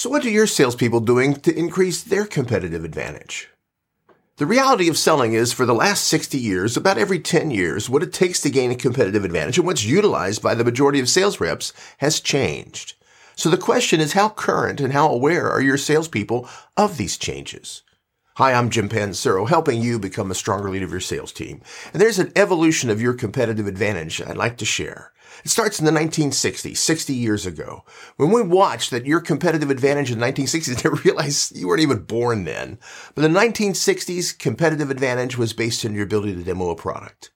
[0.00, 3.50] So what are your salespeople doing to increase their competitive advantage?
[4.38, 8.02] The reality of selling is for the last 60 years, about every 10 years, what
[8.02, 11.38] it takes to gain a competitive advantage and what's utilized by the majority of sales
[11.38, 12.94] reps has changed.
[13.36, 16.48] So the question is how current and how aware are your salespeople
[16.78, 17.82] of these changes?
[18.40, 21.60] Hi, I'm Jim Pancero, helping you become a stronger leader of your sales team.
[21.92, 25.12] And there's an evolution of your competitive advantage I'd like to share.
[25.44, 27.84] It starts in the 1960s, 60 years ago.
[28.16, 32.04] When we watched that your competitive advantage in the 1960s, they realized you weren't even
[32.04, 32.78] born then.
[33.14, 37.28] But the 1960s competitive advantage was based on your ability to demo a product.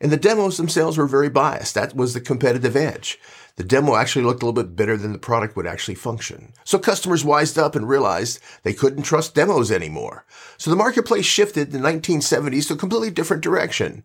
[0.00, 1.74] And the demos themselves were very biased.
[1.74, 3.18] That was the competitive edge.
[3.56, 6.52] The demo actually looked a little bit better than the product would actually function.
[6.64, 10.24] So customers wised up and realized they couldn't trust demos anymore.
[10.58, 14.02] So the marketplace shifted in the 1970s to a completely different direction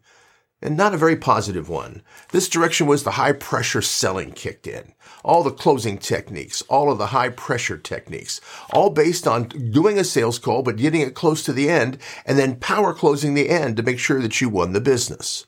[0.61, 2.01] and not a very positive one.
[2.31, 4.93] This direction was the high pressure selling kicked in.
[5.23, 8.41] All the closing techniques, all of the high pressure techniques,
[8.73, 12.37] all based on doing a sales call, but getting it close to the end and
[12.37, 15.45] then power closing the end to make sure that you won the business.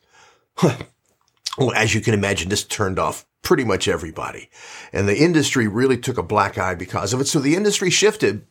[1.58, 4.50] Well, as you can imagine, this turned off pretty much everybody.
[4.94, 7.28] And the industry really took a black eye because of it.
[7.28, 8.46] So the industry shifted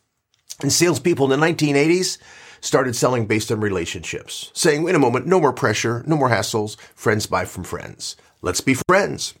[0.61, 2.17] and salespeople in the 1980s
[2.61, 6.77] started selling based on relationships, saying, wait a moment, no more pressure, no more hassles,
[6.95, 8.15] friends buy from friends.
[8.41, 9.33] Let's be friends.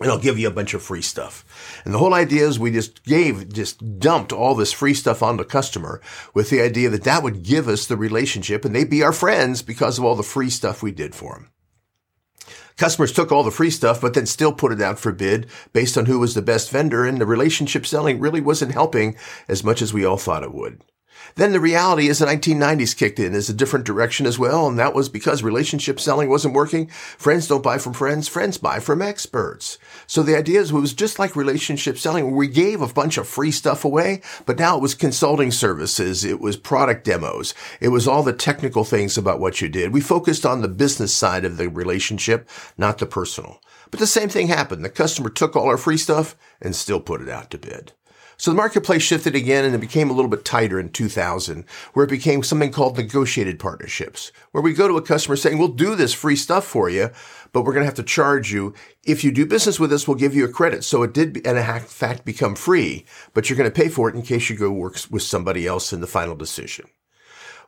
[0.00, 1.82] And I'll give you a bunch of free stuff.
[1.84, 5.38] And the whole idea is we just gave, just dumped all this free stuff on
[5.38, 6.02] the customer
[6.34, 9.62] with the idea that that would give us the relationship and they'd be our friends
[9.62, 11.50] because of all the free stuff we did for them.
[12.76, 15.96] Customers took all the free stuff, but then still put it out for bid based
[15.96, 19.16] on who was the best vendor, and the relationship selling really wasn't helping
[19.48, 20.82] as much as we all thought it would.
[21.36, 24.66] Then the reality is the 1990s kicked in as a different direction as well.
[24.66, 26.88] And that was because relationship selling wasn't working.
[26.88, 28.28] Friends don't buy from friends.
[28.28, 29.78] Friends buy from experts.
[30.06, 32.26] So the idea is it was just like relationship selling.
[32.26, 36.24] Where we gave a bunch of free stuff away, but now it was consulting services.
[36.24, 37.54] It was product demos.
[37.80, 39.92] It was all the technical things about what you did.
[39.92, 43.60] We focused on the business side of the relationship, not the personal.
[43.90, 44.84] But the same thing happened.
[44.84, 47.92] The customer took all our free stuff and still put it out to bid.
[48.38, 51.64] So the marketplace shifted again and it became a little bit tighter in 2000,
[51.94, 55.68] where it became something called negotiated partnerships, where we go to a customer saying, we'll
[55.68, 57.10] do this free stuff for you,
[57.52, 58.74] but we're going to have to charge you.
[59.04, 60.84] If you do business with us, we'll give you a credit.
[60.84, 64.22] So it did, in fact, become free, but you're going to pay for it in
[64.22, 66.86] case you go work with somebody else in the final decision.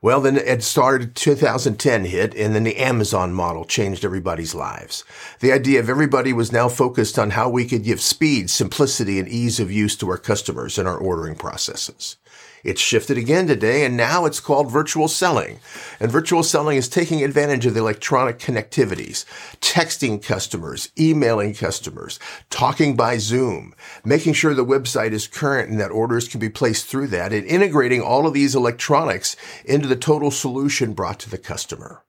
[0.00, 5.04] Well, then it started 2010 hit and then the Amazon model changed everybody's lives.
[5.40, 9.28] The idea of everybody was now focused on how we could give speed, simplicity, and
[9.28, 12.16] ease of use to our customers in our ordering processes.
[12.64, 15.60] It's shifted again today, and now it's called virtual selling.
[16.00, 19.24] And virtual selling is taking advantage of the electronic connectivities,
[19.60, 22.18] texting customers, emailing customers,
[22.50, 23.74] talking by Zoom,
[24.04, 27.46] making sure the website is current and that orders can be placed through that, and
[27.46, 32.02] integrating all of these electronics into the total solution brought to the customer.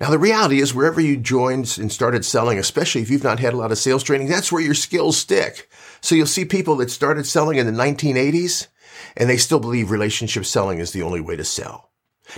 [0.00, 3.52] Now, the reality is wherever you joined and started selling, especially if you've not had
[3.52, 5.70] a lot of sales training, that's where your skills stick.
[6.00, 8.66] So you'll see people that started selling in the 1980s
[9.16, 11.90] and they still believe relationship selling is the only way to sell.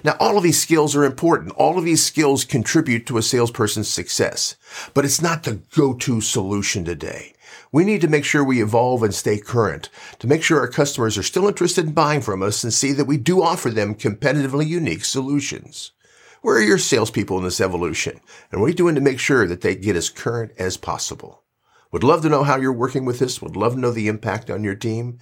[0.03, 1.53] Now, all of these skills are important.
[1.53, 4.57] All of these skills contribute to a salesperson's success,
[4.93, 7.35] but it's not the go-to solution today.
[7.71, 11.19] We need to make sure we evolve and stay current to make sure our customers
[11.19, 14.67] are still interested in buying from us and see that we do offer them competitively
[14.67, 15.93] unique solutions.
[16.41, 18.21] Where are your salespeople in this evolution?
[18.51, 21.43] And what are you doing to make sure that they get as current as possible?
[21.91, 23.41] Would love to know how you're working with this.
[23.41, 25.19] Would love to know the impact on your team.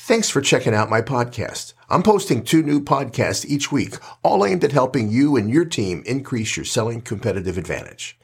[0.00, 1.74] Thanks for checking out my podcast.
[1.90, 6.02] I'm posting two new podcasts each week, all aimed at helping you and your team
[6.06, 8.17] increase your selling competitive advantage.